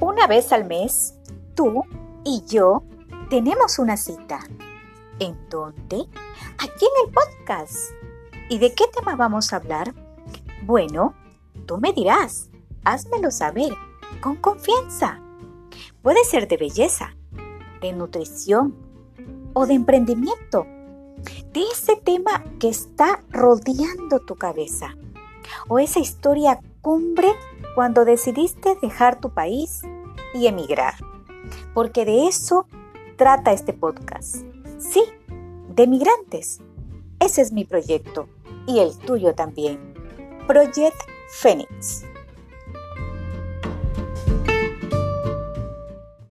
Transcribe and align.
Una 0.00 0.26
vez 0.26 0.50
al 0.50 0.64
mes, 0.64 1.14
tú 1.54 1.84
y 2.24 2.42
yo 2.46 2.84
tenemos 3.28 3.78
una 3.78 3.98
cita. 3.98 4.40
¿En 5.18 5.36
dónde? 5.50 6.06
Aquí 6.56 6.86
en 6.86 7.06
el 7.06 7.12
podcast. 7.12 7.76
¿Y 8.48 8.58
de 8.58 8.74
qué 8.74 8.84
tema 8.96 9.14
vamos 9.14 9.52
a 9.52 9.56
hablar? 9.56 9.94
Bueno, 10.62 11.14
tú 11.66 11.76
me 11.76 11.92
dirás. 11.92 12.48
Házmelo 12.82 13.30
saber, 13.30 13.74
con 14.22 14.36
confianza. 14.36 15.20
Puede 16.00 16.24
ser 16.24 16.48
de 16.48 16.56
belleza, 16.56 17.14
de 17.82 17.92
nutrición 17.92 18.74
o 19.52 19.66
de 19.66 19.74
emprendimiento. 19.74 20.66
De 21.52 21.60
ese 21.70 21.96
tema 21.96 22.42
que 22.58 22.70
está 22.70 23.22
rodeando 23.28 24.20
tu 24.20 24.34
cabeza. 24.36 24.96
O 25.68 25.78
esa 25.78 26.00
historia 26.00 26.58
cumbre 26.80 27.34
cuando 27.74 28.06
decidiste 28.06 28.76
dejar 28.80 29.20
tu 29.20 29.30
país 29.30 29.82
y 30.34 30.46
emigrar. 30.46 30.94
Porque 31.74 32.04
de 32.04 32.26
eso 32.26 32.66
trata 33.16 33.52
este 33.52 33.72
podcast. 33.72 34.36
Sí, 34.78 35.04
de 35.68 35.86
migrantes. 35.86 36.60
Ese 37.18 37.42
es 37.42 37.52
mi 37.52 37.64
proyecto 37.64 38.28
y 38.66 38.78
el 38.80 38.96
tuyo 38.98 39.34
también. 39.34 39.78
Project 40.46 40.96
Phoenix. 41.28 42.04